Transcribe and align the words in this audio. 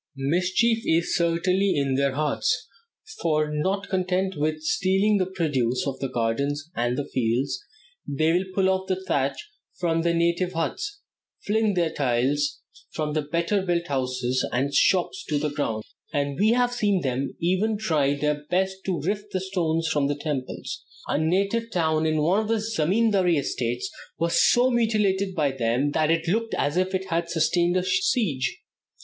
Mischief 0.15 0.79
is 0.83 1.15
certainly 1.15 1.75
in 1.75 1.93
their 1.93 2.13
hearts, 2.13 2.67
for, 3.21 3.51
not 3.53 3.87
content 3.87 4.35
with 4.35 4.63
stealing 4.63 5.17
the 5.19 5.27
produce 5.27 5.85
of 5.85 5.99
the 5.99 6.09
gardens 6.09 6.71
and 6.75 6.99
fields, 7.11 7.59
they 8.07 8.33
will 8.33 8.45
pull 8.55 8.67
off 8.67 8.87
the 8.87 8.95
thatch 9.05 9.35
from 9.77 10.01
the 10.01 10.11
native 10.15 10.53
huts, 10.53 11.01
fling 11.45 11.75
the 11.75 11.91
tiles 11.91 12.61
from 12.89 13.13
the 13.13 13.21
better 13.21 13.61
built 13.61 13.85
houses 13.89 14.43
and 14.51 14.73
shops 14.73 15.23
to 15.25 15.37
the 15.37 15.51
ground, 15.51 15.83
and 16.11 16.39
we 16.39 16.49
have 16.49 16.71
even 16.81 17.35
seen 17.37 17.59
them 17.67 17.77
try 17.77 18.15
their 18.15 18.43
best 18.49 18.77
to 18.87 19.01
rift 19.01 19.31
the 19.31 19.39
stones 19.39 19.87
from 19.87 20.07
the 20.07 20.15
temples. 20.15 20.83
A 21.09 21.19
native 21.19 21.69
town 21.69 22.07
in 22.07 22.17
one 22.23 22.39
of 22.39 22.47
the 22.47 22.55
zemindary 22.55 23.37
estates 23.37 23.87
was 24.17 24.41
so 24.49 24.71
mutilated 24.71 25.35
by 25.35 25.51
them 25.51 25.91
that 25.91 26.09
it 26.09 26.27
looked 26.27 26.55
as 26.55 26.75
if 26.75 26.95
it 26.95 27.09
had 27.11 27.29
sustained 27.29 27.77
a 27.77 27.83
siege. 27.83 28.63